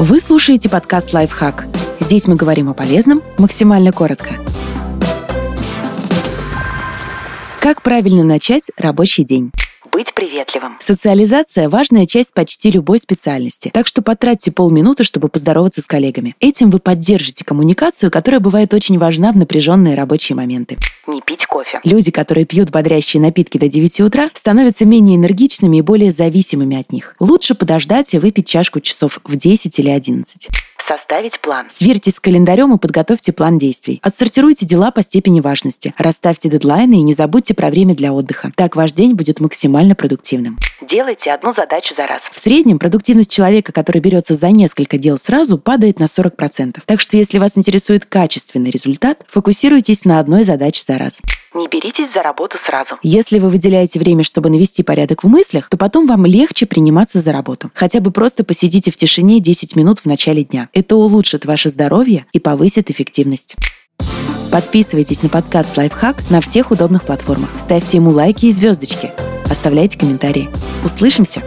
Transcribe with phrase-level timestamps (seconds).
[0.00, 1.66] Вы слушаете подкаст «Лайфхак».
[1.98, 4.34] Здесь мы говорим о полезном максимально коротко.
[7.58, 9.50] Как правильно начать рабочий день?
[9.98, 10.76] Быть приветливым.
[10.78, 16.36] Социализация– важная часть почти любой специальности, так что потратьте полминуты, чтобы поздороваться с коллегами.
[16.38, 20.78] Этим вы поддержите коммуникацию, которая бывает очень важна в напряженные рабочие моменты.
[21.08, 21.80] Не пить кофе.
[21.82, 26.92] Люди, которые пьют бодрящие напитки до 9 утра, становятся менее энергичными и более зависимыми от
[26.92, 27.16] них.
[27.18, 30.48] Лучше подождать и выпить чашку часов в 10 или 11.
[30.88, 31.66] Составить план.
[31.68, 34.00] Сверьтесь с календарем и подготовьте план действий.
[34.02, 35.92] Отсортируйте дела по степени важности.
[35.98, 38.52] Расставьте дедлайны и не забудьте про время для отдыха.
[38.56, 40.56] Так ваш день будет максимально продуктивным.
[40.80, 42.30] Делайте одну задачу за раз.
[42.32, 46.80] В среднем продуктивность человека, который берется за несколько дел сразу, падает на 40%.
[46.86, 51.20] Так что если вас интересует качественный результат, фокусируйтесь на одной задаче за раз.
[51.58, 52.98] Не беритесь за работу сразу.
[53.02, 57.32] Если вы выделяете время, чтобы навести порядок в мыслях, то потом вам легче приниматься за
[57.32, 57.72] работу.
[57.74, 60.68] Хотя бы просто посидите в тишине 10 минут в начале дня.
[60.72, 63.56] Это улучшит ваше здоровье и повысит эффективность.
[64.52, 67.50] Подписывайтесь на подкаст «Лайфхак» на всех удобных платформах.
[67.58, 69.10] Ставьте ему лайки и звездочки.
[69.50, 70.50] Оставляйте комментарии.
[70.84, 71.42] Услышимся!